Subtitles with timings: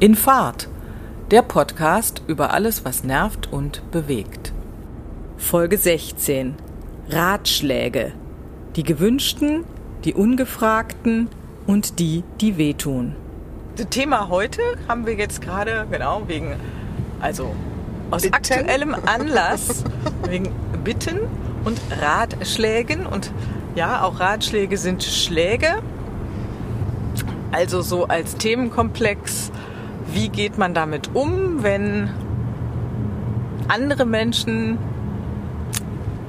[0.00, 0.68] In Fahrt,
[1.32, 4.52] der Podcast über alles, was nervt und bewegt.
[5.36, 6.54] Folge 16.
[7.08, 8.12] Ratschläge.
[8.76, 9.64] Die gewünschten,
[10.04, 11.28] die ungefragten
[11.66, 13.16] und die, die wehtun.
[13.74, 16.54] Das Thema heute haben wir jetzt gerade, genau, wegen,
[17.18, 17.52] also
[18.12, 18.34] aus Bitten.
[18.36, 19.82] aktuellem Anlass,
[20.28, 20.52] wegen
[20.84, 21.18] Bitten
[21.64, 23.04] und Ratschlägen.
[23.04, 23.32] Und
[23.74, 25.82] ja, auch Ratschläge sind Schläge.
[27.50, 29.50] Also so als Themenkomplex
[30.12, 32.10] wie geht man damit um, wenn
[33.68, 34.78] andere Menschen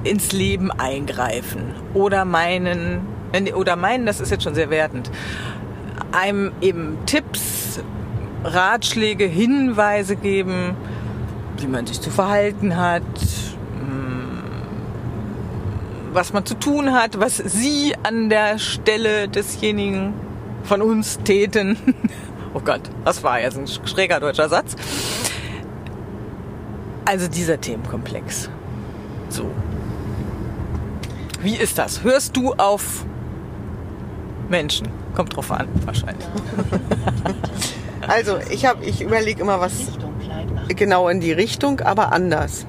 [0.04, 3.00] ins Leben eingreifen oder meinen,
[3.54, 5.10] oder meinen, das ist jetzt schon sehr wertend,
[6.12, 7.80] einem eben Tipps,
[8.44, 10.74] Ratschläge, Hinweise geben,
[11.58, 14.42] wie man sich zu verhalten hat, hm,
[16.12, 20.14] was man zu tun hat, was sie an der Stelle desjenigen
[20.64, 21.76] von uns täten.
[22.54, 24.74] Oh Gott, das war jetzt ein schräger deutscher Satz.
[27.04, 28.50] Also dieser Themenkomplex.
[29.28, 29.50] So.
[31.40, 32.02] Wie ist das?
[32.02, 33.04] Hörst du auf
[34.48, 34.88] Menschen?
[35.14, 36.26] Kommt drauf an, wahrscheinlich.
[38.08, 39.72] Also ich habe, ich überlege immer was
[40.68, 42.66] genau in die Richtung, aber anders.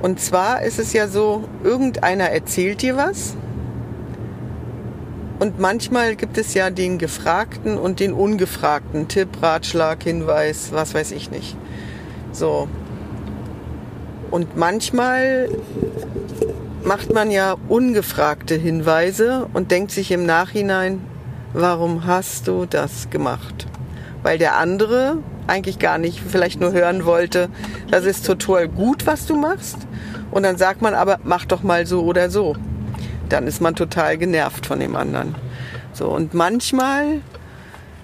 [0.00, 3.36] Und zwar ist es ja so, irgendeiner erzählt dir was
[5.40, 11.12] und manchmal gibt es ja den gefragten und den ungefragten Tipp, Ratschlag, Hinweis, was weiß
[11.12, 11.56] ich nicht.
[12.30, 12.68] So.
[14.30, 15.48] Und manchmal
[16.84, 21.00] macht man ja ungefragte Hinweise und denkt sich im Nachhinein,
[21.54, 23.66] warum hast du das gemacht?
[24.22, 25.16] Weil der andere
[25.46, 27.48] eigentlich gar nicht vielleicht nur hören wollte,
[27.90, 29.78] das ist total gut, was du machst.
[30.30, 32.56] Und dann sagt man aber, mach doch mal so oder so
[33.32, 35.34] dann ist man total genervt von dem anderen.
[35.92, 37.20] So, und manchmal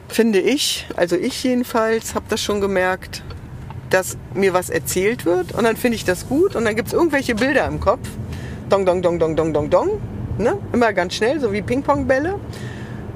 [0.09, 3.23] finde ich, also ich jedenfalls, habe das schon gemerkt,
[3.91, 6.95] dass mir was erzählt wird und dann finde ich das gut und dann gibt es
[6.95, 8.09] irgendwelche Bilder im Kopf.
[8.69, 10.01] Dong, dong, dong, dong, dong, dong, dong.
[10.39, 10.59] Ne?
[10.73, 12.39] Immer ganz schnell, so wie Ping-Pong-Bälle.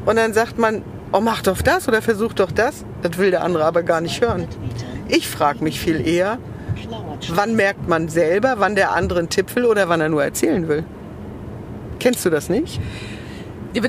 [0.06, 0.82] Und dann sagt man,
[1.12, 2.84] oh, mach doch das oder versuch doch das.
[3.02, 4.46] Das will der andere aber gar nicht hören.
[5.08, 6.38] Ich frage mich viel eher,
[7.28, 10.68] wann merkt man selber, wann der andere einen Tipp will oder wann er nur erzählen
[10.68, 10.84] will.
[12.00, 12.80] Kennst du das nicht?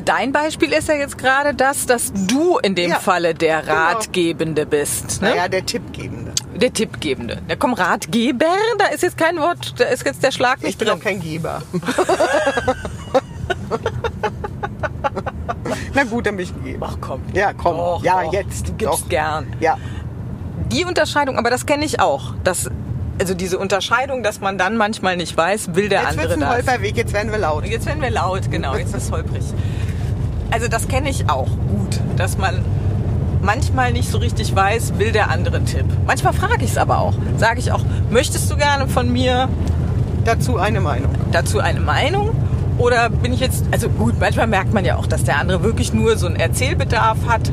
[0.06, 3.74] Dein Beispiel ist ja jetzt gerade das, dass du in dem ja, Falle der genau.
[3.74, 4.78] Ratgebende genau.
[4.78, 5.24] bist.
[5.24, 5.30] Ne?
[5.30, 6.34] Naja, der Tippgebende.
[6.56, 7.42] Der Tippgebende.
[7.50, 8.46] Der komm, Ratgeber,
[8.78, 10.98] da ist jetzt kein Wort, da ist jetzt der Schlag nicht ich bin drin.
[11.00, 11.64] auch kein Geber.
[15.94, 16.90] Na gut, dann bin ich ein Geber.
[16.92, 17.22] Ach komm.
[17.34, 17.78] Ja, komm.
[17.78, 18.34] Doch, ja, doch.
[18.34, 18.68] jetzt.
[18.68, 19.10] Du gibst doch.
[19.10, 19.48] gern.
[19.60, 19.78] Ja.
[20.72, 22.36] Die Unterscheidung, aber das kenne ich auch.
[22.44, 22.70] Das
[23.22, 26.38] also diese Unterscheidung, dass man dann manchmal nicht weiß, will der jetzt andere das.
[26.38, 27.68] Jetzt Holperweg, jetzt werden wir laut.
[27.68, 29.44] Jetzt werden wir laut, genau, jetzt ist es holprig.
[30.50, 32.66] Also das kenne ich auch gut, dass man
[33.44, 35.86] manchmal nicht so richtig weiß, will der andere Tipp.
[36.08, 37.14] Manchmal frage ich es aber auch.
[37.38, 39.50] Sage ich auch, möchtest du gerne von mir
[40.26, 41.14] dazu eine Meinung?
[41.32, 42.36] Dazu eine Meinung?
[42.80, 45.94] Oder bin ich jetzt, also gut, manchmal merkt man ja auch, dass der andere wirklich
[45.94, 47.52] nur so einen Erzählbedarf hat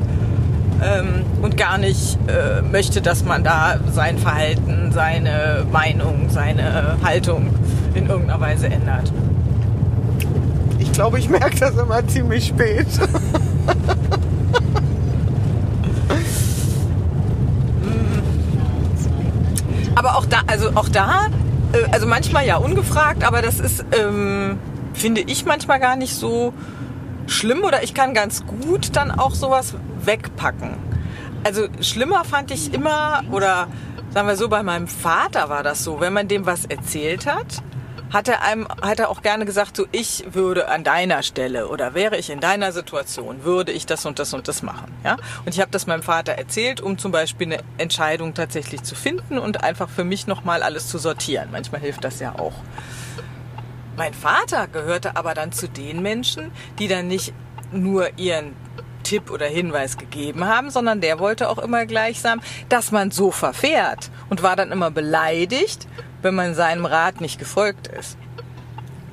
[0.83, 7.55] ähm, und gar nicht äh, möchte, dass man da sein Verhalten, seine Meinung, seine Haltung
[7.95, 9.13] in irgendeiner Weise ändert.
[10.79, 12.87] Ich glaube, ich merke das immer ziemlich spät.
[19.99, 21.27] aber auch da, also auch da,
[21.73, 24.59] äh, also manchmal ja ungefragt, aber das ist, ähm,
[24.95, 26.55] finde ich manchmal gar nicht so
[27.27, 29.75] schlimm oder ich kann ganz gut dann auch sowas
[30.09, 30.75] wegpacken.
[31.45, 33.69] Also schlimmer fand ich immer, oder
[34.11, 37.63] sagen wir so, bei meinem Vater war das so, wenn man dem was erzählt hat,
[38.11, 41.93] hat er einem, hat er auch gerne gesagt, so ich würde an deiner Stelle oder
[41.93, 44.91] wäre ich in deiner Situation, würde ich das und das und das machen.
[45.05, 45.19] Ja?
[45.45, 49.39] Und ich habe das meinem Vater erzählt, um zum Beispiel eine Entscheidung tatsächlich zu finden
[49.39, 51.51] und einfach für mich nochmal alles zu sortieren.
[51.53, 52.55] Manchmal hilft das ja auch.
[53.99, 57.35] Mein Vater gehörte aber dann zu den Menschen, die dann nicht
[57.73, 58.57] nur ihren
[59.03, 64.11] Tipp oder Hinweis gegeben haben, sondern der wollte auch immer gleichsam, dass man so verfährt
[64.31, 65.87] und war dann immer beleidigt,
[66.23, 68.17] wenn man seinem Rat nicht gefolgt ist.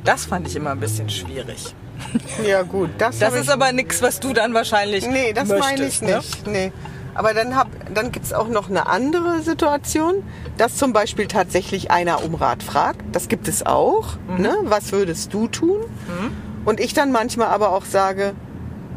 [0.03, 1.73] Das fand ich immer ein bisschen schwierig.
[2.45, 5.87] Ja gut, das, das ist aber nichts, was du dann wahrscheinlich Nee, das möchtest, meine
[5.87, 6.17] ich ne?
[6.17, 6.47] nicht.
[6.47, 6.71] Nee.
[7.13, 10.15] Aber dann, hab, dann gibt es auch noch eine andere Situation,
[10.57, 13.01] dass zum Beispiel tatsächlich einer um Rat fragt.
[13.13, 14.17] Das gibt es auch.
[14.27, 14.41] Mhm.
[14.41, 14.55] Ne?
[14.63, 15.79] Was würdest du tun?
[15.79, 16.35] Mhm.
[16.65, 18.33] Und ich dann manchmal aber auch sage,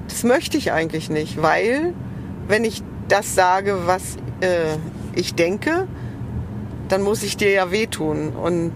[0.09, 1.93] das möchte ich eigentlich nicht, weil
[2.49, 4.77] wenn ich das sage, was äh,
[5.15, 5.87] ich denke,
[6.89, 8.31] dann muss ich dir ja wehtun.
[8.31, 8.73] Und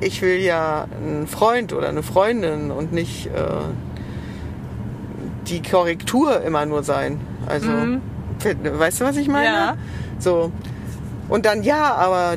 [0.00, 3.30] ich will ja einen Freund oder eine Freundin und nicht äh,
[5.48, 7.20] die Korrektur immer nur sein.
[7.46, 8.00] Also mhm.
[8.62, 9.46] weißt du, was ich meine?
[9.46, 9.76] Ja.
[10.18, 10.52] So.
[11.28, 12.36] Und dann, ja, aber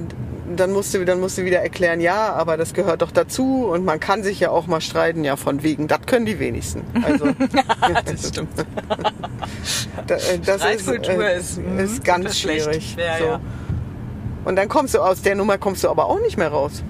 [0.58, 3.86] dann musst, du, dann musst du wieder erklären, ja, aber das gehört doch dazu und
[3.86, 6.84] man kann sich ja auch mal streiten, ja, von wegen, das können die wenigsten.
[7.04, 7.26] Also,
[8.06, 8.50] das stimmt.
[10.08, 12.66] da- äh, das ist, Streitkultur äh, ist, mhm, ist ganz super schlecht.
[12.66, 12.96] schwierig.
[12.98, 13.26] Ja, so.
[13.26, 13.40] ja.
[14.46, 16.84] Und dann kommst du aus der Nummer kommst du aber auch nicht mehr raus.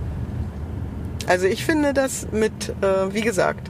[1.27, 3.69] Also ich finde das mit, äh, wie gesagt,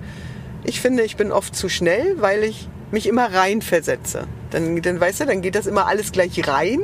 [0.63, 4.25] ich finde, ich bin oft zu schnell, weil ich mich immer rein versetze.
[4.51, 6.79] Dann, dann weißt du, dann geht das immer alles gleich rein.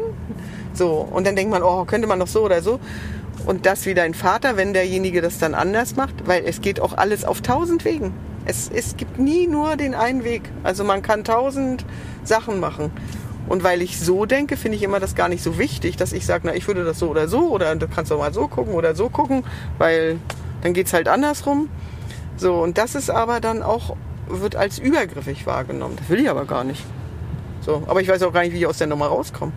[0.78, 1.08] So.
[1.12, 2.80] Und dann denkt man, oh, könnte man doch so oder so.
[3.46, 6.94] Und das wie dein Vater, wenn derjenige das dann anders macht, weil es geht auch
[6.98, 8.14] alles auf tausend Wegen.
[8.46, 10.44] Es, es gibt nie nur den einen Weg.
[10.64, 11.86] Also man kann tausend
[12.24, 12.92] Sachen machen.
[13.48, 16.26] Und weil ich so denke, finde ich immer das gar nicht so wichtig, dass ich
[16.26, 18.74] sage, na, ich würde das so oder so oder du kannst doch mal so gucken
[18.74, 19.44] oder so gucken,
[19.78, 20.20] weil
[20.62, 21.70] dann geht's halt andersrum.
[22.36, 23.96] So, und das ist aber dann auch,
[24.28, 25.96] wird als übergriffig wahrgenommen.
[25.98, 26.84] Das will ich aber gar nicht.
[27.62, 29.54] So, aber ich weiß auch gar nicht, wie ich aus der Nummer rauskomme.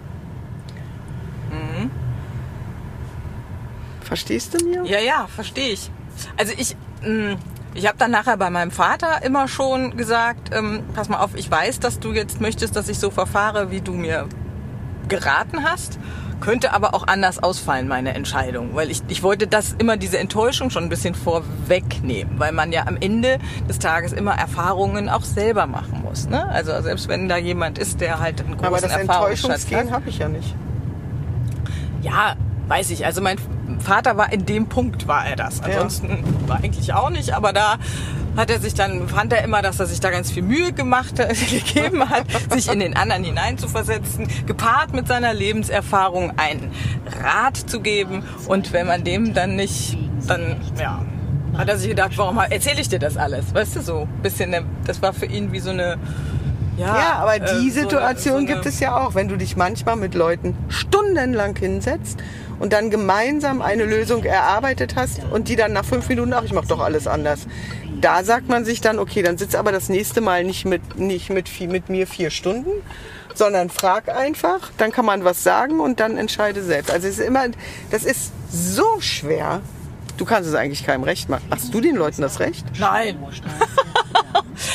[4.11, 4.85] Verstehst du mir?
[4.85, 5.89] Ja, ja, verstehe ich.
[6.37, 6.75] Also ich,
[7.07, 7.37] mh,
[7.75, 11.49] ich habe dann nachher bei meinem Vater immer schon gesagt, ähm, pass mal auf, ich
[11.49, 14.27] weiß, dass du jetzt möchtest, dass ich so verfahre, wie du mir
[15.09, 16.01] geraten hast.
[16.41, 18.75] Könnte aber auch anders ausfallen, meine Entscheidung.
[18.75, 22.41] Weil ich, ich wollte das immer, diese Enttäuschung schon ein bisschen vorwegnehmen.
[22.41, 26.29] Weil man ja am Ende des Tages immer Erfahrungen auch selber machen muss.
[26.29, 26.49] Ne?
[26.49, 29.51] Also selbst wenn da jemand ist, der halt einen großen aber das Erfahrungsschatz hat.
[29.51, 30.57] Enttäuschungsgehen habe ich ja nicht.
[32.03, 32.35] Ja,
[32.71, 33.05] weiß ich.
[33.05, 33.37] Also mein
[33.81, 35.61] Vater war in dem Punkt war er das.
[35.61, 37.79] Ansonsten war eigentlich auch nicht, aber da
[38.37, 41.19] hat er sich dann, fand er immer, dass er sich da ganz viel Mühe gemacht
[41.19, 46.71] hat, gegeben hat, sich in den anderen hineinzuversetzen, gepaart mit seiner Lebenserfahrung einen
[47.23, 48.23] Rat zu geben.
[48.47, 51.05] Und wenn man dem dann nicht, dann, ja,
[51.59, 53.53] hat er sich gedacht, warum erzähle ich dir das alles?
[53.53, 54.55] Weißt du, so ein bisschen,
[54.87, 55.99] das war für ihn wie so eine,
[56.81, 59.37] ja, Ja, aber äh, die so- Situation so eine- gibt es ja auch, wenn du
[59.37, 62.19] dich manchmal mit Leuten stundenlang hinsetzt
[62.59, 66.53] und dann gemeinsam eine Lösung erarbeitet hast und die dann nach fünf Minuten, ach, ich
[66.53, 67.47] mach doch alles anders.
[68.01, 71.31] Da sagt man sich dann, okay, dann sitz aber das nächste Mal nicht mit, nicht
[71.31, 72.71] mit, mit mir vier Stunden,
[73.35, 76.91] sondern frag einfach, dann kann man was sagen und dann entscheide selbst.
[76.91, 77.45] Also es ist immer,
[77.91, 79.61] das ist so schwer.
[80.17, 81.45] Du kannst es eigentlich keinem recht machen.
[81.49, 82.67] Machst du den Leuten das recht?
[82.79, 83.17] Nein.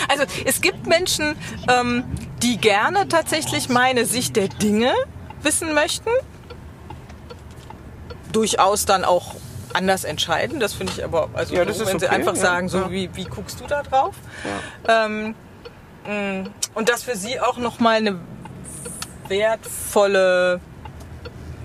[0.08, 1.36] Also es gibt Menschen,
[1.70, 2.04] ähm,
[2.42, 4.94] die gerne tatsächlich meine Sicht der Dinge
[5.42, 6.10] wissen möchten.
[8.32, 9.36] Durchaus dann auch
[9.74, 10.60] anders entscheiden.
[10.60, 12.92] Das finde ich aber, also Ja, so, wenn sie okay, einfach ja, sagen, so ja.
[12.92, 14.16] wie, wie guckst du da drauf?
[14.88, 15.36] Ähm,
[16.08, 18.20] mh, und das für sie auch nochmal eine
[19.28, 20.60] wertvolle,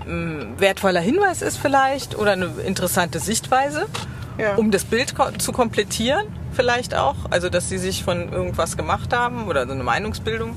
[0.05, 3.87] mh, wertvoller Hinweis ist vielleicht oder eine interessante Sichtweise
[4.41, 4.55] Ja.
[4.55, 7.15] um das Bild zu komplettieren, vielleicht auch.
[7.29, 10.55] Also, dass sie sich von irgendwas gemacht haben oder so eine Meinungsbildung.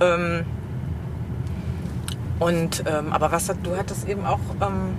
[0.00, 0.44] Ähm,
[2.38, 4.98] und, ähm, aber was hat, du hattest eben auch ähm,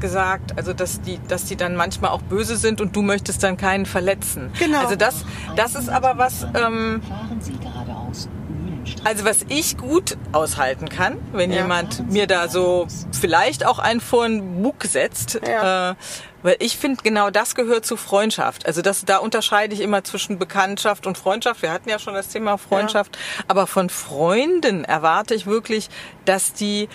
[0.00, 3.56] gesagt, also dass die, dass die dann manchmal auch böse sind und du möchtest dann
[3.56, 4.50] keinen verletzen.
[4.58, 4.80] Genau.
[4.80, 5.24] Also das,
[5.56, 8.28] das ist aber was, ähm, Fahren Sie geradeaus.
[8.48, 8.89] Mühlenstraße.
[9.04, 11.62] Also was ich gut aushalten kann, wenn Ja.
[11.62, 15.92] jemand mir da so vielleicht auch einen vor den Bug setzt, Ja.
[15.92, 15.94] äh,
[16.42, 18.66] weil ich finde genau das gehört zu Freundschaft.
[18.66, 21.62] Also das, da unterscheide ich immer zwischen Bekanntschaft und Freundschaft.
[21.62, 25.88] Wir hatten ja schon das Thema Freundschaft, aber von Freunden erwarte ich wirklich,
[26.24, 26.88] dass die,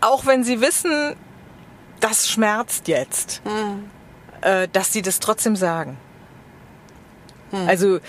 [0.00, 1.16] auch wenn sie wissen,
[2.00, 3.40] das schmerzt jetzt,
[4.42, 5.96] äh, dass sie das trotzdem sagen.
[7.66, 8.00] Also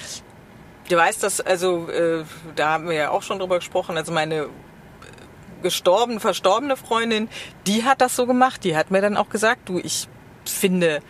[0.89, 2.23] Du weißt das, also äh,
[2.55, 3.97] da haben wir ja auch schon drüber gesprochen.
[3.97, 4.47] Also meine äh,
[5.63, 7.29] gestorben, verstorbene Freundin,
[7.65, 8.63] die hat das so gemacht.
[8.63, 10.07] Die hat mir dann auch gesagt, du, ich
[10.45, 11.01] finde,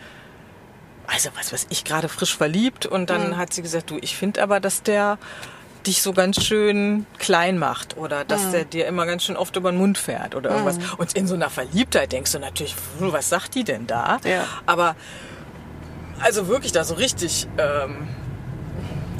[1.06, 2.86] also was weiß ich, gerade frisch verliebt.
[2.86, 5.18] Und dann hat sie gesagt, du, ich finde aber, dass der
[5.86, 9.70] dich so ganz schön klein macht oder dass der dir immer ganz schön oft über
[9.70, 10.78] den Mund fährt oder irgendwas.
[10.98, 14.18] Und in so einer Verliebtheit denkst du natürlich, "Puh, was sagt die denn da?
[14.24, 14.44] Ja.
[14.66, 14.96] Aber
[16.20, 18.08] also wirklich da so richtig ähm,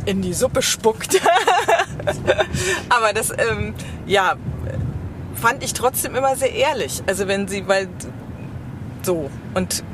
[0.09, 1.21] in die Suppe spuckt.
[2.89, 3.75] Aber das, ähm,
[4.07, 4.37] ja,
[5.35, 7.03] fand ich trotzdem immer sehr ehrlich.
[7.07, 7.89] Also wenn sie, weil
[9.03, 9.85] so und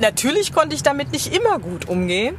[0.00, 2.36] natürlich konnte ich damit nicht immer gut umgehen,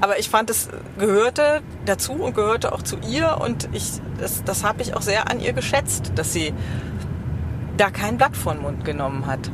[0.00, 0.68] aber ich fand es
[0.98, 5.30] gehörte dazu und gehörte auch zu ihr und ich das, das habe ich auch sehr
[5.30, 6.52] an ihr geschätzt, dass sie
[7.76, 9.50] da kein Blatt vor den Mund genommen hat.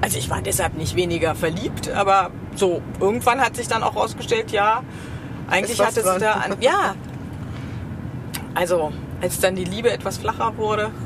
[0.00, 4.50] Also ich war deshalb nicht weniger verliebt, aber so irgendwann hat sich dann auch rausgestellt,
[4.50, 4.82] ja,
[5.50, 6.94] eigentlich hatte sie da an, ja.
[8.54, 10.90] Also als dann die Liebe etwas flacher wurde.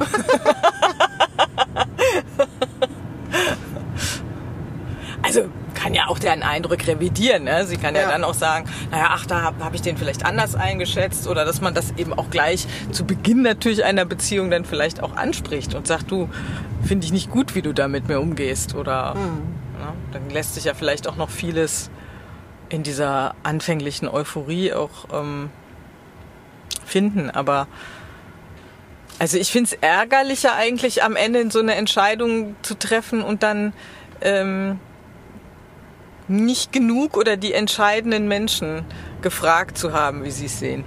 [5.22, 7.44] also kann ja auch deren Eindruck revidieren.
[7.44, 7.66] Ne?
[7.66, 8.02] Sie kann ja.
[8.02, 8.10] Ja.
[8.10, 11.60] dann auch sagen, naja, ach, da habe hab ich den vielleicht anders eingeschätzt oder dass
[11.60, 15.86] man das eben auch gleich zu Beginn natürlich einer Beziehung dann vielleicht auch anspricht und
[15.86, 16.30] sagt, du,
[16.84, 19.14] finde ich nicht gut, wie du da mit mir umgehst oder
[19.78, 21.90] ja, dann lässt sich ja vielleicht auch noch vieles
[22.74, 25.50] in dieser anfänglichen Euphorie auch ähm,
[26.84, 27.68] finden, aber
[29.20, 33.72] also ich finde es ärgerlicher eigentlich am Ende so eine Entscheidung zu treffen und dann
[34.20, 34.80] ähm,
[36.26, 38.84] nicht genug oder die entscheidenden Menschen
[39.22, 40.82] gefragt zu haben, wie sie es sehen.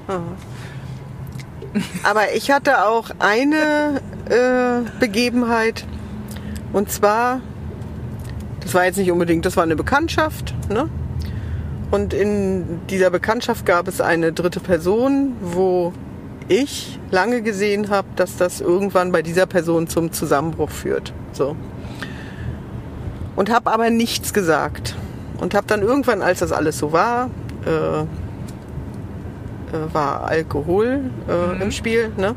[2.04, 5.86] Aber ich hatte auch eine äh, Begebenheit.
[6.74, 7.40] Und zwar,
[8.60, 10.54] das war jetzt nicht unbedingt, das war eine Bekanntschaft.
[10.70, 10.90] Ne?
[11.90, 15.94] Und in dieser Bekanntschaft gab es eine dritte Person, wo
[16.50, 21.14] ich lange gesehen habe, dass das irgendwann bei dieser Person zum Zusammenbruch führt.
[21.32, 21.56] So.
[23.36, 24.96] Und habe aber nichts gesagt.
[25.40, 27.30] Und habe dann irgendwann, als das alles so war,
[27.66, 28.06] äh, äh,
[29.94, 32.36] war Alkohol äh, im Spiel, ne?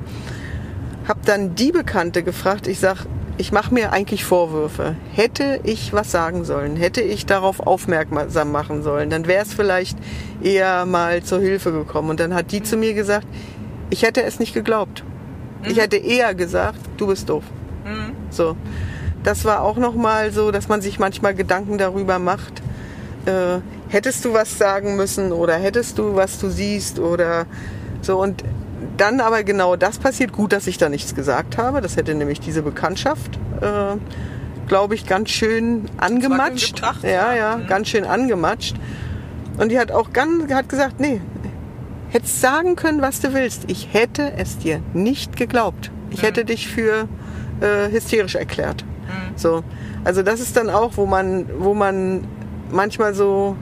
[1.09, 3.07] Hab dann die Bekannte gefragt, ich sag,
[3.41, 4.97] ich mache mir eigentlich Vorwürfe.
[5.15, 9.97] Hätte ich was sagen sollen, hätte ich darauf aufmerksam machen sollen, dann wäre es vielleicht
[10.43, 12.11] eher mal zur Hilfe gekommen.
[12.11, 13.27] Und dann hat die zu mir gesagt,
[13.89, 15.05] ich hätte es nicht geglaubt.
[15.65, 17.45] Ich hätte eher gesagt, du bist doof.
[18.29, 18.57] So.
[19.23, 22.63] Das war auch noch mal so, dass man sich manchmal Gedanken darüber macht,
[23.25, 27.47] äh, hättest du was sagen müssen oder hättest du was du siehst oder
[28.01, 28.45] so und
[28.97, 30.33] dann aber genau das passiert.
[30.33, 31.81] Gut, dass ich da nichts gesagt habe.
[31.81, 33.97] Das hätte nämlich diese Bekanntschaft, äh,
[34.69, 36.77] glaube ich, ganz schön angematscht.
[36.77, 37.35] gebracht, ja, ja.
[37.35, 38.77] ja, ganz schön angematscht.
[39.59, 41.21] Und die hat auch ganz, hat gesagt, nee,
[42.09, 43.65] hättest sagen können, was du willst.
[43.69, 45.91] Ich hätte es dir nicht geglaubt.
[46.11, 47.09] Ich hätte dich für
[47.61, 48.85] äh, hysterisch erklärt.
[49.37, 49.63] So,
[50.05, 52.27] also das ist dann auch, wo man, wo man
[52.71, 53.57] manchmal so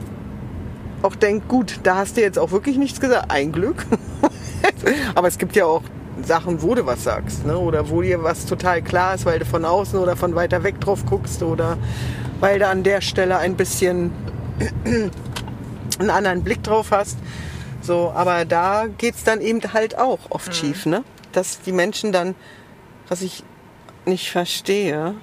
[1.01, 3.31] auch denkt, gut, da hast du jetzt auch wirklich nichts gesagt.
[3.31, 3.85] Ein Glück.
[5.15, 5.83] Aber es gibt ja auch
[6.23, 7.57] Sachen, wo du was sagst, ne?
[7.57, 10.79] oder wo dir was total klar ist, weil du von außen oder von weiter weg
[10.81, 11.77] drauf guckst oder
[12.39, 14.11] weil du an der Stelle ein bisschen
[15.99, 17.17] einen anderen Blick drauf hast.
[17.81, 21.03] So, aber da geht's dann eben halt auch oft schief, ne?
[21.31, 22.35] Dass die Menschen dann,
[23.07, 23.43] was ich
[24.05, 25.15] nicht verstehe,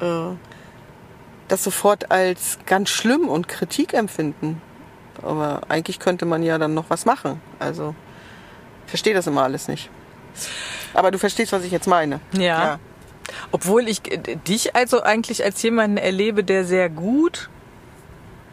[0.00, 0.34] äh,
[1.48, 4.62] das sofort als ganz schlimm und Kritik empfinden.
[5.22, 7.40] Aber eigentlich könnte man ja dann noch was machen.
[7.58, 7.94] Also,
[8.86, 9.90] verstehe das immer alles nicht.
[10.94, 12.20] Aber du verstehst, was ich jetzt meine.
[12.36, 12.78] Ja.
[13.50, 17.48] Obwohl ich äh, dich also eigentlich als jemanden erlebe, der sehr gut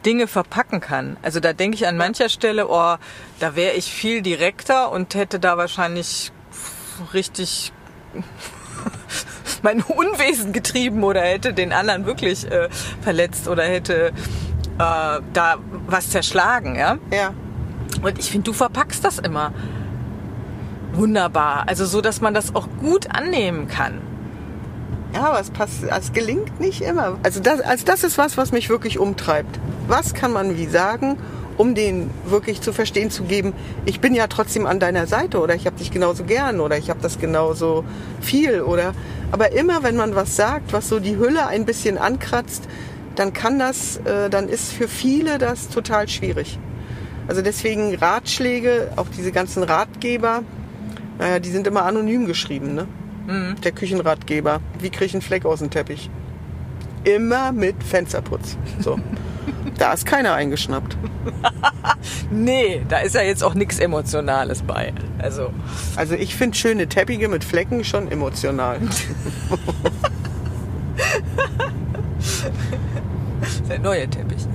[0.06, 1.18] Dinge verpacken kann.
[1.22, 2.96] Also da denke ich an mancher Stelle, oh,
[3.40, 6.32] da wäre ich viel direkter und hätte da wahrscheinlich
[7.14, 7.74] richtig
[9.62, 12.70] mein Unwesen getrieben oder hätte den anderen wirklich äh,
[13.02, 14.14] verletzt oder hätte
[14.78, 15.58] äh, da
[15.88, 16.98] was zerschlagen, ja.
[17.12, 17.34] Ja.
[18.02, 19.54] Und ich finde, du verpackst das immer
[20.94, 21.64] wunderbar.
[21.68, 24.02] Also so, dass man das auch gut annehmen kann.
[25.14, 27.18] Ja, aber es, passt, es gelingt nicht immer.
[27.24, 29.60] Also das, also das ist was, was mich wirklich umtreibt.
[29.88, 31.18] Was kann man wie sagen,
[31.58, 33.54] um den wirklich zu verstehen zu geben,
[33.86, 36.90] ich bin ja trotzdem an deiner Seite oder ich habe dich genauso gern oder ich
[36.90, 37.84] habe das genauso
[38.22, 38.94] viel oder
[39.32, 42.64] aber immer wenn man was sagt, was so die Hülle ein bisschen ankratzt,
[43.16, 46.58] dann kann das, äh, dann ist für viele das total schwierig.
[47.28, 50.44] Also deswegen Ratschläge, auch diese ganzen Ratgeber,
[51.20, 52.88] naja, die sind immer anonym geschrieben, ne?
[53.64, 54.60] Der Küchenratgeber.
[54.80, 56.10] Wie kriege ich einen Fleck aus dem Teppich?
[57.04, 58.58] Immer mit Fensterputz.
[58.80, 59.00] So.
[59.78, 60.98] da ist keiner eingeschnappt.
[62.32, 64.94] Nee, da ist ja jetzt auch nichts Emotionales bei.
[65.18, 65.50] Also,
[65.96, 68.80] Also ich finde schöne Teppiche mit Flecken schon emotional.
[73.70, 74.46] der neue Teppich.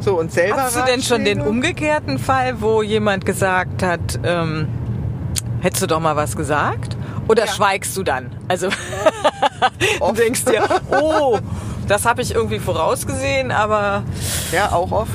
[0.00, 4.66] So, und selber Hast du denn schon den umgekehrten Fall, wo jemand gesagt hat, ähm,
[5.60, 6.96] hättest du doch mal was gesagt?
[7.28, 7.52] Oder Ja.
[7.52, 8.30] schweigst du dann?
[8.48, 8.68] Also
[10.00, 11.38] du denkst dir, oh,
[11.86, 14.02] das habe ich irgendwie vorausgesehen, aber
[14.52, 15.10] Ja, auch oft.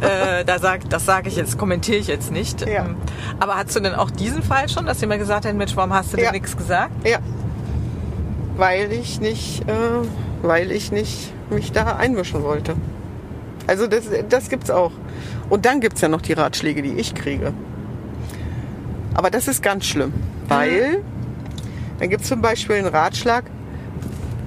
[0.00, 2.62] äh, da sag, das sage ich jetzt, kommentiere ich jetzt nicht.
[2.66, 2.86] Ja.
[2.86, 2.96] Ähm,
[3.38, 6.12] Aber hast du denn auch diesen Fall schon, dass jemand gesagt hat, Mensch, warum hast
[6.12, 6.32] du denn Ja.
[6.32, 7.06] nichts gesagt?
[7.06, 7.18] Ja.
[8.56, 9.72] Weil ich nicht, äh,
[10.42, 12.74] weil ich nicht mich da einmischen wollte.
[13.66, 14.92] Also das, das gibt's auch.
[15.48, 17.52] Und dann gibt's ja noch die Ratschläge, die ich kriege.
[19.14, 20.12] Aber das ist ganz schlimm,
[20.48, 21.02] weil
[21.98, 23.44] dann gibt's zum Beispiel einen Ratschlag.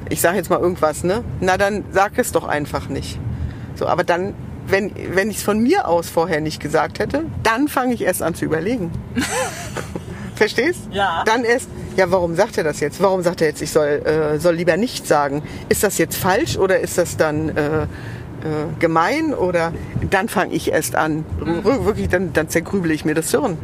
[0.10, 1.24] Ich sage jetzt mal irgendwas, ne?
[1.40, 3.20] Na dann sag es doch einfach nicht.
[3.76, 4.34] So, aber dann,
[4.68, 8.22] wenn wenn ich es von mir aus vorher nicht gesagt hätte, dann fange ich erst
[8.22, 8.92] an zu überlegen.
[10.36, 10.82] Verstehst?
[10.92, 11.24] Ja.
[11.26, 13.02] Dann erst, Ja, warum sagt er das jetzt?
[13.02, 15.44] Warum sagt er jetzt, ich soll, äh, soll lieber nicht sagen?
[15.68, 17.88] Ist das jetzt falsch oder ist das dann äh,
[18.44, 19.34] äh, gemein?
[19.34, 19.74] Oder
[20.10, 21.26] dann fange ich erst an.
[21.46, 23.58] R- Wirklich, dann, dann zergrübel ich mir das Hirn.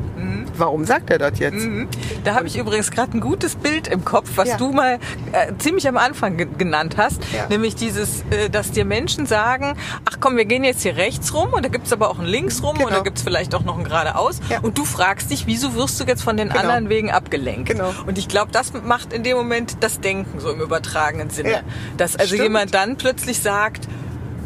[0.58, 1.66] Warum sagt er das jetzt?
[1.66, 1.90] Mhm.
[2.24, 4.58] Da habe ich übrigens gerade ein gutes Bild im Kopf, was Ja.
[4.58, 5.00] du mal
[5.34, 7.22] äh, ziemlich am Anfang ge genannt hast.
[7.36, 7.48] Ja.
[7.50, 9.76] Nämlich dieses, äh, dass dir Menschen sagen,
[10.10, 12.64] ach komm, wir gehen jetzt hier rechts rum und da gibt's aber auch ein links
[12.64, 12.88] rum Genau.
[12.88, 14.40] und da gibt's vielleicht auch noch ein geradeaus.
[14.50, 14.60] Ja.
[14.62, 16.62] Und du fragst dich, wieso wirst du jetzt von den Genau.
[16.62, 17.68] anderen Wegen abgelenkt?
[17.70, 17.94] Genau.
[18.08, 21.64] Und ich glaube, das macht in dem Moment das Denken so im übertragenen Sinne.
[21.98, 22.44] Dass also Stimmt.
[22.44, 23.90] jemand dann plötzlich sagt,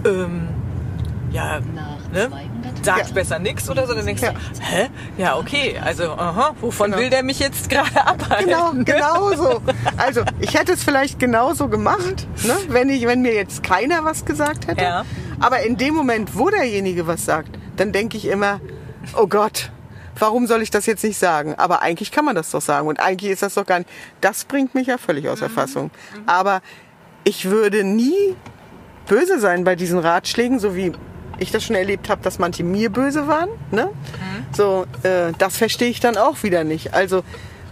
[0.06, 0.48] ähm,
[1.32, 2.28] ja, Nach ne?
[2.30, 3.14] 200 Sagt Ja.
[3.14, 4.32] besser nichts oder so, dann denkst Ja.
[4.32, 4.90] du, hä?
[5.18, 7.02] Ja, okay, also, aha, wovon Genau.
[7.04, 8.48] will der mich jetzt gerade abhalten?
[8.48, 9.62] Genau, genau so.
[9.98, 12.56] Also, ich hätte es vielleicht genauso gemacht, ne?
[12.70, 14.84] wenn, ich, wenn mir jetzt keiner was gesagt hätte.
[14.84, 15.06] Ja.
[15.40, 18.60] Aber in dem Moment, wo derjenige was sagt, dann denke ich immer,
[19.16, 19.72] oh Gott,
[20.18, 21.56] warum soll ich das jetzt nicht sagen?
[21.56, 22.88] Aber eigentlich kann man das doch sagen.
[22.88, 23.90] Und eigentlich ist das doch gar nicht.
[24.20, 25.92] Das bringt mich ja völlig aus der Fassung.
[26.26, 26.62] Aber
[27.24, 28.36] ich würde nie
[29.10, 30.94] böse sein bei diesen Ratschlägen, so wie
[31.40, 33.50] ich das schon erlebt habe, dass manche mir böse waren.
[33.72, 33.90] Ne?
[34.56, 36.94] So, äh, das verstehe ich dann auch wieder nicht.
[36.94, 37.24] Also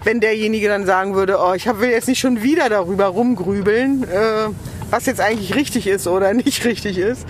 [0.03, 4.03] wenn derjenige dann sagen würde, oh, ich hab, will jetzt nicht schon wieder darüber rumgrübeln,
[4.03, 4.49] äh,
[4.89, 7.25] was jetzt eigentlich richtig ist oder nicht richtig ist.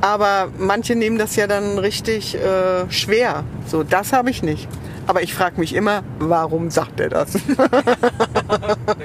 [0.00, 3.44] Aber manche nehmen das ja dann richtig äh, schwer.
[3.66, 4.66] So, das habe ich nicht.
[5.06, 7.32] Aber ich frage mich immer, warum sagt er das?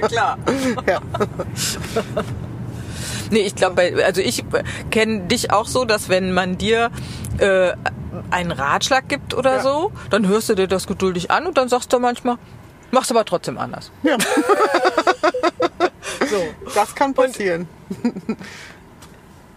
[0.00, 0.38] Ja, klar.
[0.86, 1.00] ja.
[3.30, 4.44] Nee, ich glaube, also ich
[4.90, 6.90] kenne dich auch so, dass wenn man dir
[7.38, 7.72] äh,
[8.30, 9.62] einen Ratschlag gibt oder Ja.
[9.62, 12.36] so, dann hörst du dir das geduldig an und dann sagst du manchmal,
[12.90, 13.90] mach's aber trotzdem anders.
[14.02, 14.16] Ja.
[16.30, 16.42] So.
[16.74, 17.68] Das kann passieren.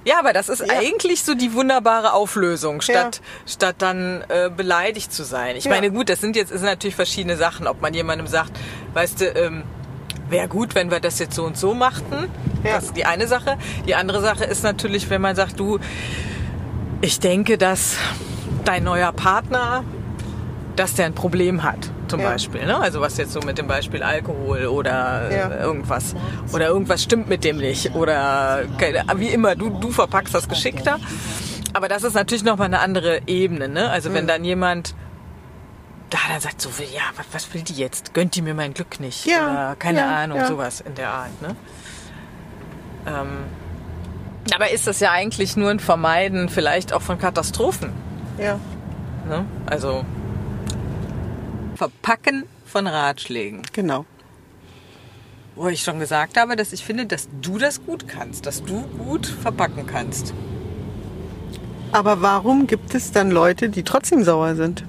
[0.06, 0.78] Ja, aber das ist Ja.
[0.80, 5.56] eigentlich so die wunderbare Auflösung, statt, statt dann äh, beleidigt zu sein.
[5.56, 5.72] Ich Ja.
[5.72, 8.52] meine, gut, das sind jetzt ist natürlich verschiedene Sachen, ob man jemandem sagt,
[8.94, 9.64] weißt du, ähm,
[10.30, 12.30] wäre gut, wenn wir das jetzt so und so machten.
[12.64, 12.76] Ja.
[12.76, 13.58] Das ist die eine Sache.
[13.88, 15.80] Die andere Sache ist natürlich, wenn man sagt, du,
[17.02, 17.96] ich denke, dass
[18.66, 19.84] dein neuer Partner,
[20.76, 22.30] dass der ein Problem hat, zum Ja.
[22.32, 22.66] Beispiel.
[22.66, 22.78] Ne?
[22.78, 25.50] Also was jetzt so mit dem Beispiel Alkohol oder Ja.
[25.50, 26.16] äh, irgendwas.
[26.54, 27.96] Oder irgendwas stimmt mit dem nicht.
[27.96, 28.60] Oder
[29.16, 30.98] wie immer, du, du verpackst das geschickter.
[31.74, 33.70] Aber das ist natürlich nochmal eine andere Ebene.
[33.70, 33.90] Ne?
[33.90, 34.14] Also Mhm.
[34.16, 34.96] wenn dann jemand
[36.10, 38.14] da dann sagt so, ja, was, was will die jetzt?
[38.14, 39.26] Gönnt die mir mein Glück nicht?
[39.26, 40.48] Ja, Oder keine ja, Ahnung, ja.
[40.48, 41.42] sowas in der Art.
[41.42, 41.56] Ne?
[43.08, 43.30] Ähm,
[44.48, 47.92] dabei ist das ja eigentlich nur ein Vermeiden vielleicht auch von Katastrophen.
[48.38, 48.60] Ja.
[49.28, 49.46] Ne?
[49.66, 50.06] Also
[51.76, 53.62] Verpacken von Ratschlägen.
[53.74, 54.06] Genau.
[55.56, 58.82] Wo ich schon gesagt habe, dass ich finde, dass du das gut kannst, dass du
[58.98, 60.34] gut verpacken kannst.
[61.92, 64.84] Aber warum gibt es dann Leute, die trotzdem sauer sind?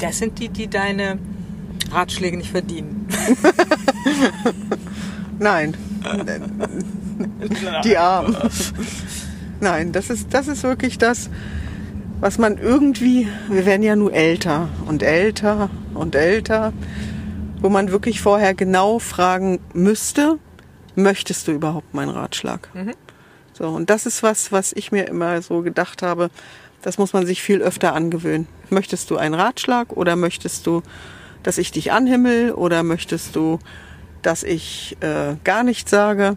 [0.00, 1.18] Das sind die, die deine
[1.92, 3.08] Ratschläge nicht verdienen.
[5.38, 5.76] Nein.
[7.84, 8.36] Die Armen.
[9.60, 11.28] Nein, das ist, das ist wirklich das,
[12.20, 16.72] was man irgendwie, wir werden ja nur älter und älter und älter,
[17.60, 20.38] wo man wirklich vorher genau fragen müsste,
[20.94, 22.70] möchtest du überhaupt meinen Ratschlag?
[23.52, 26.30] So, und das ist was, was ich mir immer so gedacht habe,
[26.82, 28.46] das muss man sich viel öfter angewöhnen.
[28.70, 30.82] Möchtest du einen Ratschlag oder möchtest du,
[31.42, 33.58] dass ich dich anhimmel oder möchtest du,
[34.22, 36.36] dass ich äh, gar nichts sage?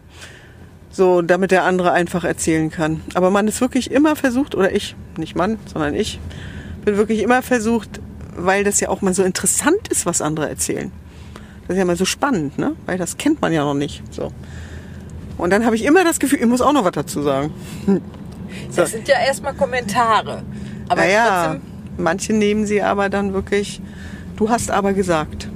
[0.90, 3.00] So, damit der andere einfach erzählen kann.
[3.14, 6.20] Aber man ist wirklich immer versucht, oder ich, nicht Mann, sondern ich,
[6.84, 8.00] bin wirklich immer versucht,
[8.36, 10.92] weil das ja auch mal so interessant ist, was andere erzählen.
[11.66, 12.76] Das ist ja mal so spannend, ne?
[12.86, 14.02] Weil das kennt man ja noch nicht.
[14.12, 14.30] So.
[15.38, 17.52] Und dann habe ich immer das Gefühl, ich muss auch noch was dazu sagen.
[18.74, 20.42] Das sind ja erstmal Kommentare.
[20.88, 21.62] Aber naja, trotzdem,
[21.96, 23.80] manche nehmen sie aber dann wirklich,
[24.36, 25.48] du hast aber gesagt.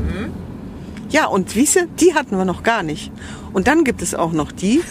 [0.00, 0.32] Mhm.
[1.10, 3.10] Ja, und wiese, die hatten wir noch gar nicht.
[3.52, 4.82] Und dann gibt es auch noch die,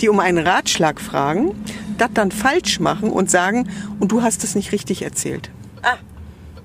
[0.00, 1.54] die um einen Ratschlag fragen,
[1.98, 3.68] das dann falsch machen und sagen,
[4.00, 5.50] und du hast es nicht richtig erzählt.
[5.82, 5.96] Ah.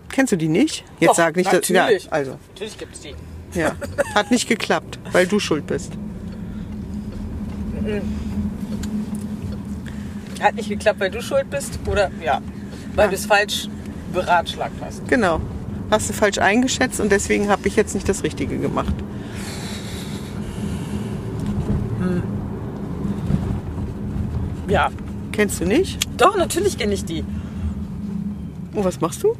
[0.10, 0.84] Kennst du die nicht?
[1.00, 2.12] Jetzt Doch, sag nicht, dass, ja, natürlich.
[2.12, 3.14] also, natürlich gibt's die.
[3.54, 3.76] ja,
[4.16, 5.94] hat nicht geklappt, weil du schuld bist.
[10.42, 12.42] Hat nicht geklappt, weil du schuld bist oder ja,
[12.96, 13.68] weil du es falsch
[14.14, 15.08] beratschlagt hast.
[15.08, 15.42] Genau.
[15.90, 18.94] Hast du falsch eingeschätzt und deswegen habe ich jetzt nicht das Richtige gemacht.
[24.68, 24.92] Ja.
[25.32, 26.00] Kennst du nicht?
[26.18, 27.24] Doch, natürlich kenne ich die.
[28.76, 29.36] Oh, was machst du?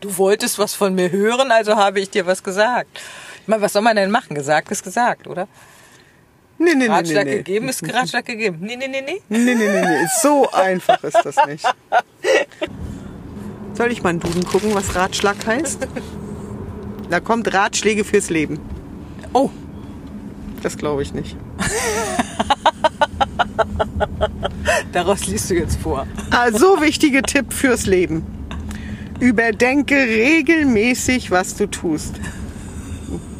[0.00, 3.00] Du wolltest was von mir hören, also habe ich dir was gesagt.
[3.42, 4.34] Ich meine, was soll man denn machen?
[4.34, 5.46] Gesagt ist gesagt, oder?
[6.62, 7.36] Nee, nee, nee, Ratschlag nee, nee.
[7.38, 8.58] gegeben ist Ratschlag gegeben.
[8.60, 9.22] Nee, nee, nee, nee.
[9.30, 10.06] Nee, nee, nee, nee.
[10.20, 11.64] So einfach ist das nicht.
[13.74, 15.88] Soll ich mal einen Duden gucken, was Ratschlag heißt?
[17.08, 18.60] Da kommt Ratschläge fürs Leben.
[19.32, 19.48] Oh,
[20.62, 21.34] Das glaube ich nicht.
[24.92, 26.06] daraus liest du jetzt vor.
[26.30, 28.22] Also wichtige Tipp fürs Leben.
[29.18, 32.16] Überdenke regelmäßig, was du tust.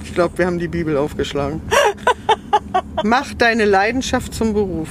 [0.04, 1.60] Ich glaube, wir haben die Bibel aufgeschlagen.
[3.04, 4.88] Mach deine Leidenschaft zum Beruf.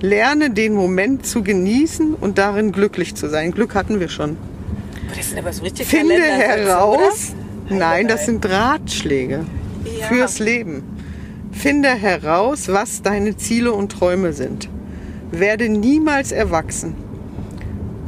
[0.00, 3.52] Lerne den Moment zu genießen und darin glücklich zu sein.
[3.52, 4.36] Glück hatten wir schon.
[5.16, 7.32] Das sind aber so richtig Finde heraus.
[7.68, 7.76] oder?
[7.76, 9.44] Nein, das sind Ratschläge
[10.00, 10.06] Ja.
[10.08, 10.82] fürs Leben.
[11.52, 14.68] Finde heraus, was deine Ziele und Träume sind.
[15.30, 16.94] Werde niemals erwachsen.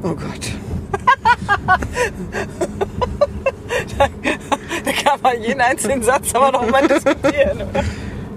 [0.03, 0.51] Oh Gott.
[5.23, 7.63] Da man jeden einzelnen Satz aber noch mal diskutieren.
[7.63, 7.83] oder?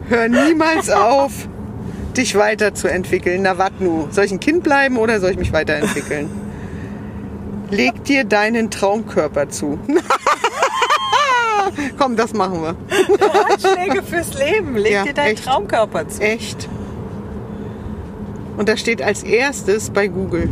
[0.08, 1.32] Hör niemals auf,
[2.18, 3.44] dich weiterzuentwickeln.
[3.44, 4.08] Na wat nu?
[4.12, 6.30] Soll ich ein Kind bleiben oder soll ich mich weiterentwickeln?
[7.70, 9.78] Leg dir deinen Traumkörper zu.
[12.00, 12.76] Komm, das machen wir.
[13.20, 14.76] Ratschläge fürs Leben.
[14.76, 15.46] Leg Ja, dir deinen echt.
[15.46, 16.22] Traumkörper zu.
[16.22, 16.68] Echt.
[18.58, 20.52] Und das steht als erstes bei Google.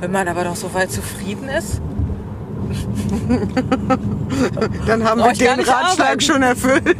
[0.00, 1.82] Wenn man aber doch so weit zufrieden ist.
[4.86, 6.20] Dann haben wir den Ratschlag arbeiten.
[6.20, 6.96] schon erfüllt.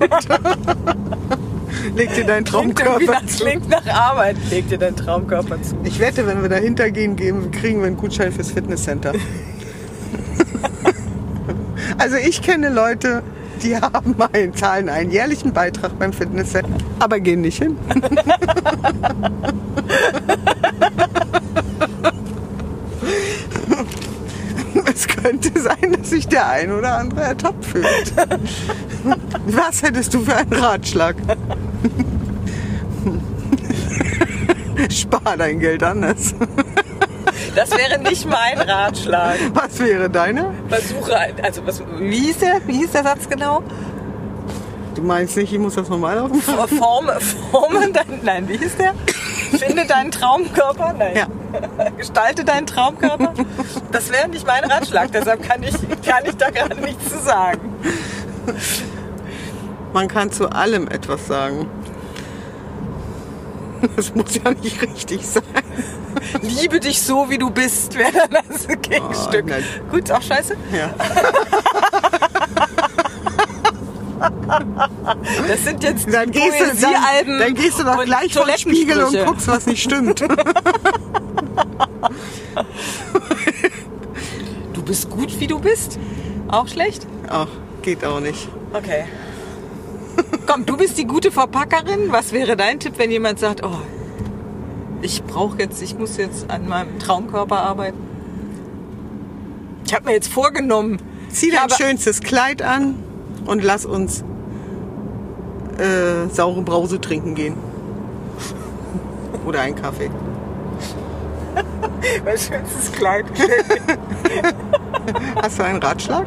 [1.95, 3.45] Leg dir deinen Klingt Traumkörper nach, zu.
[3.45, 4.37] klingt nach Arbeit.
[4.51, 5.77] Leg dir deinen Traumkörper zu.
[5.85, 9.13] Ich wette, wenn wir dahinter gehen, geben, kriegen wir einen Gutschein fürs Fitnesscenter.
[11.99, 13.23] also ich kenne Leute,
[13.63, 17.77] die haben einen, zahlen einen jährlichen Beitrag beim Fitnesscenter, aber gehen nicht hin.
[24.87, 28.13] Es könnte sein, dass sich der ein oder andere ertappt fühlt.
[29.47, 31.17] Was hättest du für einen Ratschlag?
[34.91, 36.35] Spar dein Geld anders.
[37.55, 39.37] Das wäre nicht mein Ratschlag.
[39.55, 40.53] Was wäre deine?
[40.69, 42.61] Versuche, also was, wie hieß der?
[42.67, 43.63] Wie hieß der Satz genau?
[44.95, 46.41] Du meinst nicht, ich muss das nochmal laufen?
[46.43, 47.11] Form,
[47.51, 48.95] forme dein, nein, wie hieß der?
[49.59, 50.95] Finde deinen Traumkörper?
[50.99, 51.17] Nein.
[51.17, 51.27] Ja.
[51.97, 53.35] Gestalte deinen Traumkörper?
[53.93, 57.75] Das wäre nicht mein Ratschlag, deshalb kann ich, kann ich da gerade nichts zu sagen.
[59.93, 61.69] Man kann zu allem etwas sagen.
[63.97, 65.43] Das muss ja nicht richtig sein.
[66.43, 69.47] Liebe dich so, wie du bist, wäre dann das Gegenstück.
[69.49, 69.91] Oh.
[69.91, 70.57] Gut, ist auch scheiße.
[70.73, 70.91] Ja.
[75.49, 78.59] Das sind jetzt Dann die gehst, du, dann, dann gehst du doch gleich vor den
[78.59, 80.23] Spiegel und guckst, was nicht stimmt.
[84.73, 85.99] Du bist gut, wie du bist.
[86.49, 87.07] Auch schlecht?
[87.29, 87.49] Ach,
[87.83, 88.49] geht auch nicht.
[88.73, 89.05] Okay.
[90.47, 92.11] Komm, du bist die gute Verpackerin.
[92.11, 93.79] Was wäre dein Tipp, wenn jemand sagt, oh,
[95.03, 97.99] ich brauche jetzt, ich muss jetzt an meinem Traumkörper arbeiten?
[99.87, 100.99] Ich habe mir jetzt vorgenommen.
[101.31, 102.97] Zieh dein schönstes Kleid an
[103.47, 104.25] und lass uns
[105.79, 107.55] äh, saure Brause trinken gehen.
[109.47, 110.11] Oder einen Kaffee.
[112.25, 113.27] Mein schönstes Kleid.
[115.43, 116.27] Hast du einen Ratschlag?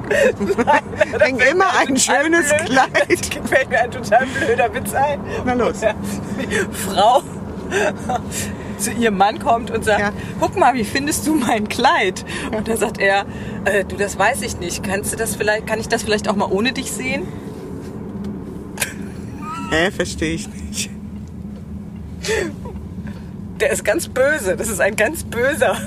[1.20, 2.66] Denk immer ein schönes blöd.
[2.66, 2.92] Kleid.
[3.10, 5.20] Das fällt mir ein total blöder Witz ein.
[5.46, 5.78] Na los.
[6.72, 7.22] Frau
[8.78, 10.12] zu ihrem Mann kommt und sagt, Ja.
[10.40, 12.26] guck mal, wie findest du mein Kleid?
[12.56, 13.26] Und da sagt er,
[13.66, 14.84] äh, du, das weiß ich nicht.
[14.84, 17.24] Kannst du das vielleicht, kann ich das vielleicht auch mal ohne dich sehen?
[19.72, 20.90] Hä, verstehe ich nicht.
[23.64, 24.58] Der ist ganz böse.
[24.58, 25.78] Das ist ein ganz böser.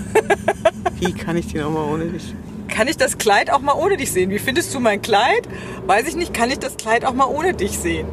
[0.98, 2.34] Wie kann ich den auch mal ohne dich?
[2.68, 4.30] Kann ich das Kleid auch mal ohne dich sehen?
[4.30, 5.46] Wie findest du mein Kleid?
[5.86, 6.32] Weiß ich nicht.
[6.32, 8.08] Kann ich das Kleid auch mal ohne dich sehen?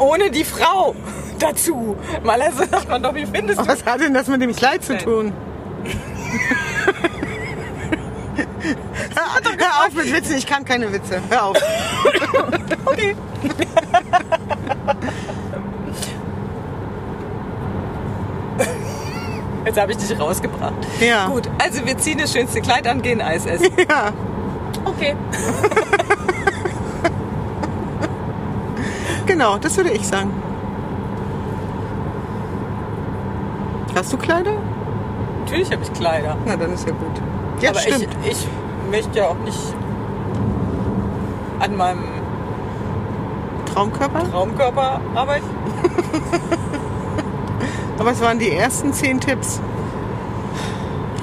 [0.00, 0.96] Ohne die Frau
[1.38, 1.96] dazu.
[2.24, 4.84] Mal also sagt man doch, wie findest du Was hat denn das mit dem Kleid
[4.84, 5.32] zu tun?
[9.14, 11.20] Hör, hör auf mit Witzen, ich kann keine Witze.
[11.30, 11.56] Hör auf.
[12.86, 13.14] Okay.
[19.68, 20.72] Jetzt habe ich dich rausgebracht.
[20.98, 21.26] Ja.
[21.26, 23.68] Gut, also wir ziehen das schönste Kleid an, gehen Eis essen.
[23.88, 24.12] Ja.
[24.84, 25.14] Okay.
[29.26, 30.30] Genau, das würde ich sagen.
[33.94, 34.54] Hast du Kleider?
[35.44, 36.34] Natürlich habe ich Kleider.
[36.46, 37.20] Na, dann ist ja gut.
[37.60, 38.08] Ja, aber stimmt.
[38.24, 38.48] Ich, ich
[38.90, 39.58] möchte ja auch nicht
[41.60, 42.04] an meinem
[43.74, 44.30] Traumkörper?
[44.30, 45.46] Traumkörper arbeiten.
[47.98, 49.60] Aber es waren die ersten zehn Tipps.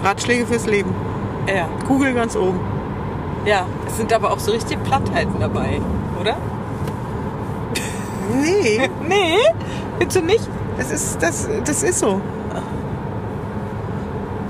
[0.03, 0.93] Ratschläge fürs Leben.
[1.47, 1.67] Ja.
[1.87, 2.59] Google ganz oben.
[3.45, 5.79] Ja, es sind aber auch so richtig Plattheiten dabei,
[6.19, 6.35] oder?
[8.41, 9.37] Nee, Nee,
[10.11, 10.47] du nicht?
[10.77, 12.19] das ist, das, das ist so.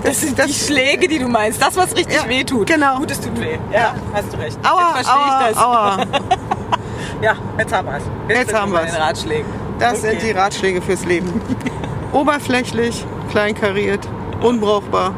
[0.04, 1.60] Das sind die Schläge, die du meinst.
[1.62, 2.68] Das, was richtig Ja, weh tut.
[2.68, 3.00] genau.
[3.00, 3.58] Gut, es tut weh.
[3.74, 4.58] Ja, hast du recht.
[4.64, 5.64] Aua, jetzt verstehe aua, ich das.
[5.64, 5.98] aua.
[7.22, 8.04] Ja, jetzt haben wir es.
[8.38, 9.46] Jetzt haben wir Ratschlägen.
[9.80, 10.40] Das sind die Okay.
[10.40, 11.42] Ratschläge fürs Leben.
[12.16, 14.08] Oberflächlich, kleinkariert,
[14.42, 15.14] unbrauchbar.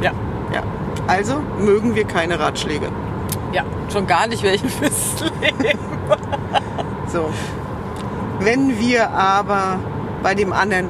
[0.00, 0.12] Ja.
[0.54, 0.62] Ja.
[1.06, 2.88] Also mögen wir keine Ratschläge.
[3.52, 5.78] ja, schon gar nicht welche fürs Leben.
[7.08, 7.30] So.
[8.40, 9.78] Wenn wir aber
[10.22, 10.88] bei dem anderen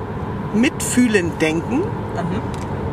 [0.55, 1.83] mitfühlend denken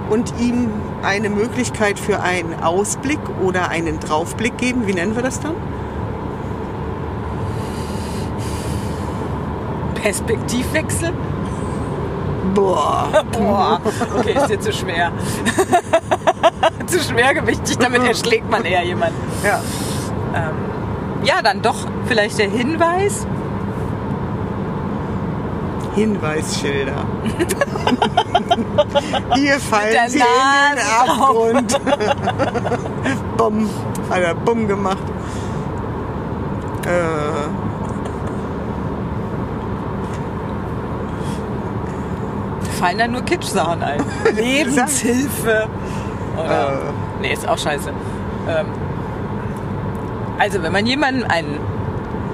[0.10, 0.70] und ihm
[1.04, 5.56] eine Möglichkeit für einen Ausblick oder einen Draufblick geben, wie nennen wir das dann?
[10.04, 11.14] Perspektivwechsel?
[12.54, 13.08] Boah.
[13.32, 13.80] Boah,
[14.18, 15.14] okay, ist dir zu schwer.
[16.88, 19.16] zu schwergewichtig, damit erschlägt man eher jemanden.
[19.44, 19.62] Ja.
[21.24, 23.26] Ja, dann doch vielleicht der Hinweis.
[25.96, 26.96] Hinweisschilder.
[29.36, 30.26] Hier fallen der sie in
[30.76, 31.80] den Abgrund.
[33.38, 33.70] bumm.
[34.10, 35.04] Hat er bumm gemacht.
[36.86, 37.48] Äh,
[42.84, 44.04] Fallen da nur Kitsch-Sachen ein.
[44.36, 45.70] Lebenshilfe.
[46.38, 46.76] Oder, Äh.
[47.22, 47.92] Nee, ist auch scheiße.
[48.50, 48.66] Ähm,
[50.38, 51.60] also, wenn man jemanden einen.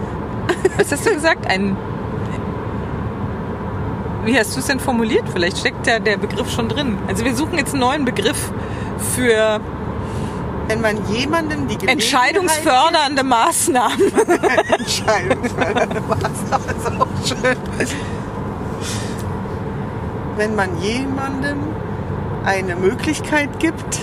[0.78, 1.46] Was hast du gesagt?
[1.46, 1.78] Ein.
[4.26, 5.26] Wie hast du es denn formuliert?
[5.32, 6.98] Vielleicht steckt ja der Begriff schon drin.
[7.08, 8.52] Also, wir suchen jetzt einen neuen Begriff
[9.16, 9.60] für
[10.68, 14.14] wenn man jemandem die entscheidungsfördernde Maßnahmen.
[14.80, 17.58] Entscheidungsfördernde Maßnahme ist auch schön.
[20.40, 21.58] Wenn man jemandem
[22.46, 24.00] eine Möglichkeit gibt,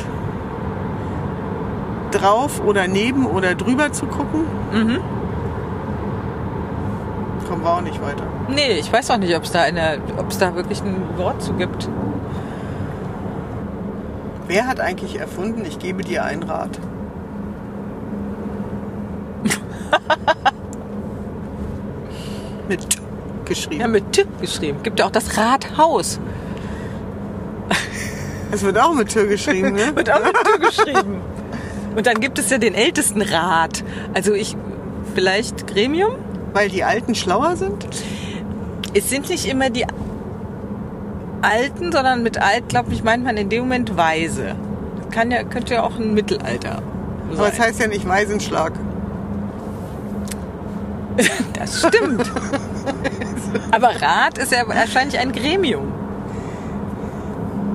[2.11, 4.99] drauf oder neben oder drüber zu gucken, Mhm.
[7.49, 8.25] kommen wir auch nicht weiter.
[8.51, 11.41] Nee, ich weiß auch nicht, ob es da, eine- ob es da wirklich ein Wort
[11.43, 11.89] zu gibt.
[14.47, 16.79] Wer hat eigentlich erfunden, ich gebe dir einen Rat?
[22.69, 22.99] Mit T
[23.47, 23.81] geschrieben.
[23.81, 24.83] Ja, mit T geschrieben.
[24.83, 26.21] Gibt ja auch das Rathaus.
[28.53, 29.91] Es wird auch mit T geschrieben, ne?
[29.97, 31.21] Wird auch mit T geschrieben.
[31.97, 33.83] Und dann gibt es ja den ältesten Rat.
[34.15, 34.57] Also ich,
[35.15, 36.13] vielleicht Gremium?
[36.53, 37.87] Weil die Alten schlauer sind?
[38.95, 39.85] Es sind nicht immer die
[41.43, 44.55] Alten, sondern mit alt, glaube ich, meint man in dem Moment weise.
[45.11, 46.83] Kann ja, könnte ja auch ein Mittelalter
[47.33, 47.67] Aber es sein.
[47.67, 48.73] heißt ja nicht Weisenschlag.
[51.55, 52.31] Das stimmt.
[53.71, 55.93] Aber Rat ist ja wahrscheinlich ein Gremium.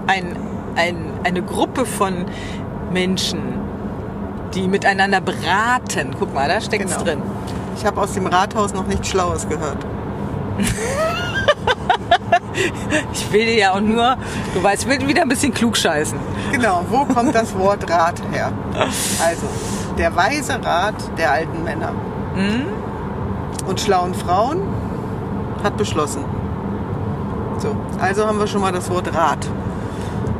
[0.07, 0.35] Ein,
[0.75, 2.25] ein, eine Gruppe von
[2.91, 3.39] Menschen,
[4.53, 6.15] die miteinander beraten.
[6.19, 7.03] Guck mal, da steckt es Genau.
[7.05, 7.21] drin.
[7.77, 9.85] Ich habe aus dem Rathaus noch nichts Schlaues gehört.
[13.13, 14.17] Ich will dir ja auch nur,
[14.53, 16.17] du weißt, ich will wieder ein bisschen klug scheißen.
[16.51, 18.51] Genau, wo kommt das Wort Rat her?
[19.25, 19.47] Also,
[19.97, 21.93] der weise Rat der alten Männer
[23.67, 24.59] und schlauen Frauen
[25.63, 26.23] hat beschlossen.
[27.59, 29.47] So, also haben wir schon mal das Wort Rat.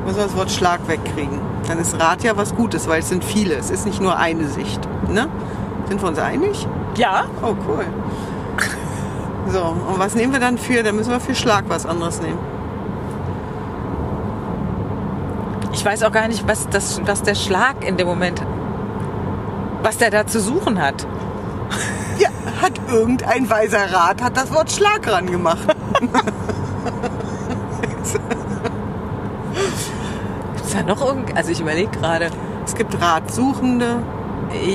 [0.06, 1.40] Müssen wir das Wort Schlag wegkriegen.
[1.68, 3.56] Dann ist Rat ja was Gutes, weil es sind viele.
[3.56, 4.80] Es ist nicht nur eine Sicht.
[5.08, 5.28] Ne?
[5.88, 6.68] Sind wir uns einig?
[6.96, 7.86] Ja, Oh, cool.
[9.48, 10.84] So, und was nehmen wir dann für?
[10.84, 12.38] Dann müssen wir für Schlag was anderes nehmen.
[15.82, 18.40] ich weiß auch gar nicht, was, das, was der Schlag in dem Moment,
[19.82, 21.08] was der da zu suchen hat.
[22.62, 25.76] Hat irgendein weiser Rat, hat das Wort Schlag ran gemacht.
[30.56, 32.30] Ist da noch irgend, also ich überlege gerade,
[32.66, 34.04] Es gibt Ratsuchende,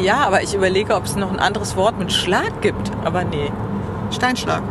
[0.02, 2.90] ja, aber ich überlege, ob es noch ein anderes Wort mit Schlag gibt.
[3.04, 3.50] Aber nee.
[4.10, 4.62] Steinschlag.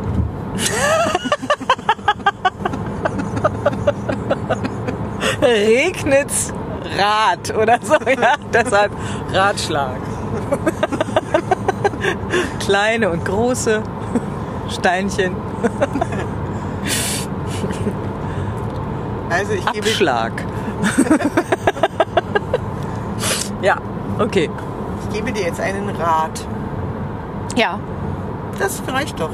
[5.41, 6.54] Regnet's
[6.97, 8.36] Rad oder so, ja.
[8.54, 8.91] Deshalb
[9.32, 9.97] Ratschlag.
[12.65, 13.82] Kleine und große
[14.69, 15.36] Steinchen.
[19.30, 20.32] Also ich gebe, Abschlag.
[23.62, 23.75] ja,
[24.19, 24.49] okay.
[25.10, 26.47] ich gebe dir jetzt einen Rat.
[27.56, 27.80] Ja,
[28.60, 29.30] Das reicht doch.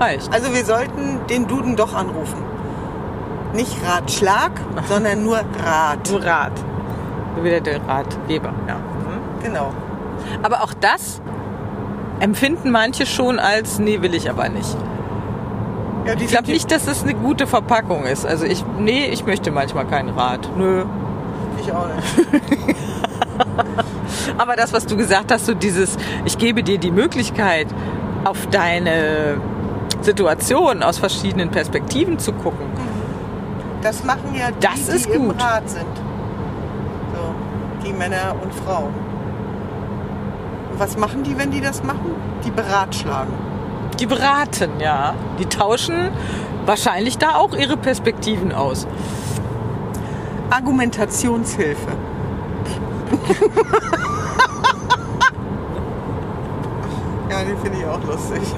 [0.00, 0.32] reicht.
[0.32, 2.42] Also wir sollten den Duden doch anrufen.
[3.54, 4.52] Nicht Ratschlag,
[4.88, 6.10] sondern nur Rat.
[6.10, 6.52] Nur Rat.
[7.36, 8.74] So Wieder der Ratgeber, ja.
[8.76, 9.42] Mhm.
[9.42, 9.72] Genau.
[10.42, 11.20] Aber auch das
[12.20, 14.76] empfinden manche schon als, nee, will ich aber nicht.
[16.06, 18.24] Ja, Ich glaube nicht, dass das eine gute Verpackung ist.
[18.26, 20.48] Also ich, nee, ich möchte manchmal keinen Rat.
[20.56, 20.84] Nö.
[21.60, 22.76] Ich auch nicht.
[24.38, 27.66] Aber das, was du gesagt hast, so dieses, ich gebe dir die Möglichkeit,
[28.24, 29.40] auf deine
[30.00, 32.66] Situation aus verschiedenen Perspektiven zu gucken.
[33.82, 35.42] Das machen ja die, Das ist die im gut.
[35.42, 35.86] Rat sind.
[37.14, 37.34] So,
[37.86, 38.92] die Männer und Frauen.
[40.78, 42.14] Was machen die, wenn die das machen?
[42.44, 43.34] Die beratschlagen.
[43.98, 45.14] Die beraten, ja.
[45.40, 46.10] Die tauschen
[46.66, 48.86] wahrscheinlich da auch ihre Perspektiven aus.
[50.50, 51.88] Argumentationshilfe.
[57.30, 58.40] ja, den finde ich auch lustig.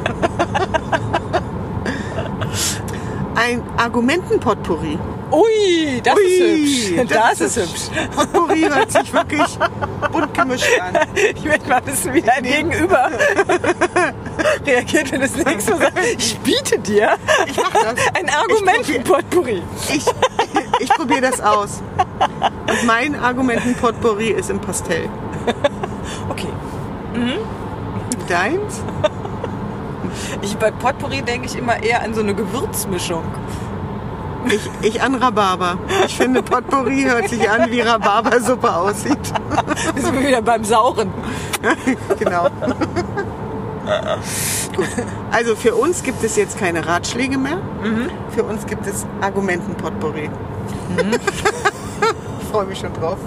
[3.35, 4.99] Ein Argumentenpotpourri.
[5.33, 7.09] Ui, das Ui, ist hübsch.
[7.09, 7.90] Das, ist hübsch.
[8.16, 9.59] Potpourri hört sich wirklich
[10.11, 10.99] bunt gemischt an.
[11.14, 13.11] Ich möchte mal wissen, wie dein Gegenüber
[14.66, 17.16] reagiert, wenn das nächste Mal sagt, ich biete dir
[17.47, 17.95] Ich das.
[18.14, 19.62] ein Argumentenpotpourri.
[19.88, 20.05] Ich,
[20.81, 21.83] ich probiere das aus.
[22.69, 25.09] Und mein Argumentenpotpourri ist im Pastell.
[26.29, 26.49] Okay.
[28.29, 28.83] Deins?
[30.43, 33.23] Ich, bei Potpourri denke ich immer eher an so eine Gewürzmischung.
[34.48, 35.79] Ich, ich an Rhabarber.
[36.07, 39.18] Ich finde, Potpourri hört sich an, wie Rhabarbersuppe aussieht.
[39.94, 41.12] Wir sind wieder beim Sauren.
[42.18, 42.48] genau.
[44.74, 44.87] Gut.
[45.31, 47.59] Also für uns gibt es jetzt keine Ratschläge mehr.
[48.31, 50.31] Für uns gibt es Argumentenpotpourri.
[52.40, 53.18] ich freue mich schon drauf.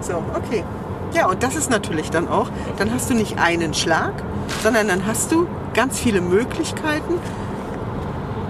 [0.00, 0.64] so, okay.
[1.12, 2.48] Ja, und das ist natürlich dann auch,
[2.78, 4.14] dann hast du nicht einen Schlag,
[4.62, 7.18] sondern dann hast du ganz viele Möglichkeiten,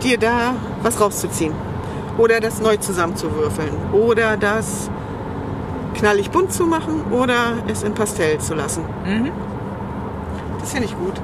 [0.03, 1.55] dir da was rauszuziehen.
[2.19, 3.71] Oder das neu zusammenzuwürfeln.
[3.93, 4.91] Oder das
[5.95, 8.85] knallig bunt zu machen oder es in Pastell zu lassen.
[10.61, 11.15] Das finde ich gut.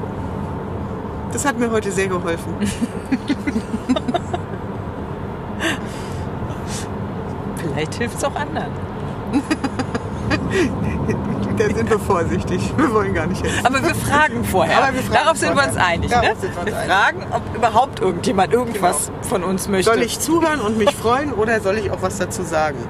[1.32, 2.54] Das hat mir heute sehr geholfen.
[7.56, 8.72] Vielleicht hilft es auch anderen.
[11.58, 12.72] Da sind wir vorsichtig.
[12.76, 13.66] Wir wollen gar nicht helfen.
[13.66, 14.78] Aber wir fragen vorher.
[14.78, 15.86] Aber wir fragen Darauf sind wir uns vorher.
[15.86, 16.10] einig.
[16.10, 16.22] Ne?
[16.22, 16.90] wir uns wir einig.
[16.90, 19.90] fragen, ob überhaupt irgendjemand irgendwas von uns möchte.
[19.92, 22.78] Soll ich zuhören und mich freuen oder soll ich auch was dazu sagen?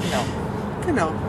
[0.00, 0.24] Genau.
[0.86, 1.27] Genau.